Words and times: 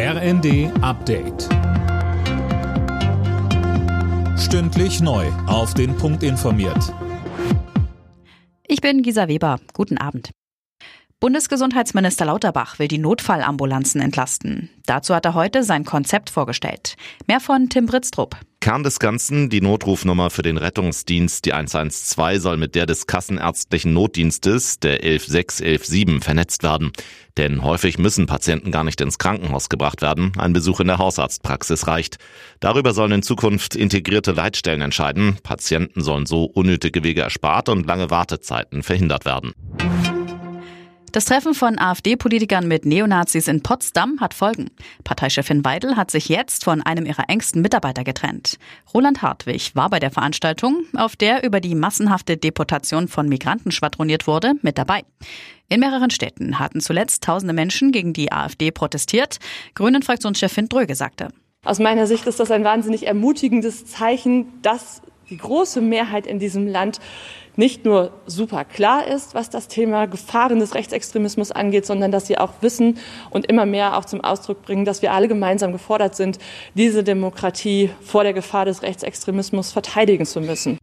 RND 0.00 0.70
Update. 0.80 1.48
Stündlich 4.38 5.00
neu. 5.00 5.26
Auf 5.48 5.74
den 5.74 5.96
Punkt 5.96 6.22
informiert. 6.22 6.94
Ich 8.68 8.80
bin 8.80 9.02
Gisa 9.02 9.26
Weber. 9.26 9.58
Guten 9.72 9.98
Abend. 9.98 10.30
Bundesgesundheitsminister 11.18 12.26
Lauterbach 12.26 12.78
will 12.78 12.86
die 12.86 12.98
Notfallambulanzen 12.98 14.00
entlasten. 14.00 14.70
Dazu 14.86 15.16
hat 15.16 15.24
er 15.24 15.34
heute 15.34 15.64
sein 15.64 15.84
Konzept 15.84 16.30
vorgestellt. 16.30 16.94
Mehr 17.26 17.40
von 17.40 17.68
Tim 17.68 17.86
Britztrup. 17.86 18.36
Kern 18.60 18.82
des 18.82 18.98
Ganzen, 18.98 19.50
die 19.50 19.60
Notrufnummer 19.60 20.30
für 20.30 20.42
den 20.42 20.56
Rettungsdienst, 20.56 21.44
die 21.44 21.52
112, 21.52 22.42
soll 22.42 22.56
mit 22.56 22.74
der 22.74 22.86
des 22.86 23.06
kassenärztlichen 23.06 23.92
Notdienstes, 23.92 24.80
der 24.80 25.04
11617, 25.04 26.20
vernetzt 26.20 26.64
werden. 26.64 26.90
Denn 27.36 27.62
häufig 27.62 27.98
müssen 27.98 28.26
Patienten 28.26 28.72
gar 28.72 28.82
nicht 28.82 29.00
ins 29.00 29.18
Krankenhaus 29.18 29.68
gebracht 29.68 30.02
werden. 30.02 30.32
Ein 30.36 30.52
Besuch 30.52 30.80
in 30.80 30.88
der 30.88 30.98
Hausarztpraxis 30.98 31.86
reicht. 31.86 32.18
Darüber 32.58 32.92
sollen 32.92 33.12
in 33.12 33.22
Zukunft 33.22 33.76
integrierte 33.76 34.32
Leitstellen 34.32 34.82
entscheiden. 34.82 35.38
Patienten 35.44 36.02
sollen 36.02 36.26
so 36.26 36.44
unnötige 36.44 37.04
Wege 37.04 37.20
erspart 37.20 37.68
und 37.68 37.86
lange 37.86 38.10
Wartezeiten 38.10 38.82
verhindert 38.82 39.24
werden. 39.24 39.52
Das 41.12 41.24
Treffen 41.24 41.54
von 41.54 41.78
AfD-Politikern 41.78 42.68
mit 42.68 42.84
Neonazis 42.84 43.48
in 43.48 43.62
Potsdam 43.62 44.20
hat 44.20 44.34
Folgen. 44.34 44.70
Parteichefin 45.04 45.64
Weidel 45.64 45.96
hat 45.96 46.10
sich 46.10 46.28
jetzt 46.28 46.64
von 46.64 46.82
einem 46.82 47.06
ihrer 47.06 47.30
engsten 47.30 47.62
Mitarbeiter 47.62 48.04
getrennt. 48.04 48.58
Roland 48.92 49.22
Hartwig 49.22 49.74
war 49.74 49.88
bei 49.88 50.00
der 50.00 50.10
Veranstaltung, 50.10 50.84
auf 50.94 51.16
der 51.16 51.44
über 51.44 51.60
die 51.60 51.74
massenhafte 51.74 52.36
Deportation 52.36 53.08
von 53.08 53.26
Migranten 53.26 53.70
schwadroniert 53.70 54.26
wurde, 54.26 54.54
mit 54.60 54.76
dabei. 54.76 55.02
In 55.70 55.80
mehreren 55.80 56.10
Städten 56.10 56.58
hatten 56.58 56.80
zuletzt 56.80 57.24
tausende 57.24 57.54
Menschen 57.54 57.90
gegen 57.90 58.12
die 58.12 58.30
AfD 58.30 58.70
protestiert. 58.70 59.38
Grünen-Fraktionschefin 59.76 60.68
Dröge 60.68 60.94
sagte. 60.94 61.28
Aus 61.64 61.78
meiner 61.78 62.06
Sicht 62.06 62.26
ist 62.26 62.38
das 62.38 62.50
ein 62.50 62.64
wahnsinnig 62.64 63.06
ermutigendes 63.06 63.86
Zeichen, 63.86 64.46
dass 64.60 65.00
die 65.30 65.38
große 65.38 65.80
Mehrheit 65.80 66.26
in 66.26 66.38
diesem 66.38 66.66
Land 66.66 67.00
nicht 67.58 67.84
nur 67.84 68.12
super 68.26 68.64
klar 68.64 69.06
ist, 69.06 69.34
was 69.34 69.50
das 69.50 69.66
Thema 69.66 70.06
Gefahren 70.06 70.60
des 70.60 70.76
Rechtsextremismus 70.76 71.50
angeht, 71.50 71.86
sondern 71.86 72.12
dass 72.12 72.28
sie 72.28 72.38
auch 72.38 72.52
wissen 72.60 72.98
und 73.30 73.46
immer 73.46 73.66
mehr 73.66 73.98
auch 73.98 74.04
zum 74.04 74.20
Ausdruck 74.20 74.62
bringen, 74.62 74.84
dass 74.84 75.02
wir 75.02 75.12
alle 75.12 75.26
gemeinsam 75.26 75.72
gefordert 75.72 76.14
sind, 76.14 76.38
diese 76.74 77.02
Demokratie 77.02 77.90
vor 78.00 78.22
der 78.22 78.32
Gefahr 78.32 78.64
des 78.64 78.82
Rechtsextremismus 78.82 79.72
verteidigen 79.72 80.24
zu 80.24 80.40
müssen. 80.40 80.78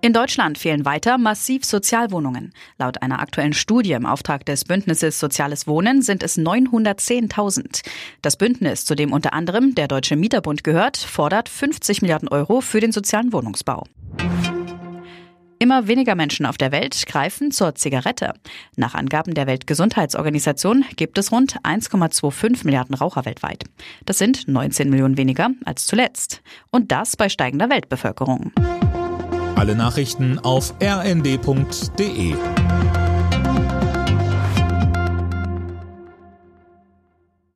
In 0.00 0.12
Deutschland 0.12 0.56
fehlen 0.56 0.84
weiter 0.84 1.18
massiv 1.18 1.64
Sozialwohnungen. 1.64 2.52
Laut 2.78 3.02
einer 3.02 3.20
aktuellen 3.20 3.54
Studie 3.54 3.92
im 3.92 4.06
Auftrag 4.06 4.46
des 4.46 4.64
Bündnisses 4.64 5.18
Soziales 5.18 5.66
Wohnen 5.66 6.00
sind 6.00 6.22
es 6.22 6.38
910.000. 6.38 7.82
Das 8.22 8.36
Bündnis, 8.36 8.84
zu 8.84 8.94
dem 8.94 9.12
unter 9.12 9.32
anderem 9.32 9.74
der 9.74 9.88
Deutsche 9.88 10.16
Mieterbund 10.16 10.64
gehört, 10.64 10.96
fordert 10.96 11.48
50 11.48 12.02
Milliarden 12.02 12.28
Euro 12.28 12.60
für 12.60 12.80
den 12.80 12.92
sozialen 12.92 13.32
Wohnungsbau. 13.32 13.84
Immer 15.58 15.88
weniger 15.88 16.14
Menschen 16.14 16.44
auf 16.44 16.58
der 16.58 16.70
Welt 16.70 17.06
greifen 17.06 17.50
zur 17.50 17.74
Zigarette. 17.74 18.34
Nach 18.76 18.94
Angaben 18.94 19.32
der 19.34 19.46
Weltgesundheitsorganisation 19.46 20.84
gibt 20.96 21.16
es 21.16 21.32
rund 21.32 21.58
1,25 21.62 22.64
Milliarden 22.64 22.94
Raucher 22.94 23.24
weltweit. 23.24 23.64
Das 24.04 24.18
sind 24.18 24.48
19 24.48 24.90
Millionen 24.90 25.16
weniger 25.16 25.50
als 25.64 25.86
zuletzt. 25.86 26.42
Und 26.70 26.92
das 26.92 27.16
bei 27.16 27.28
steigender 27.28 27.70
Weltbevölkerung. 27.70 28.52
Alle 29.54 29.74
Nachrichten 29.74 30.38
auf 30.38 30.74
rnd.de 30.82 32.34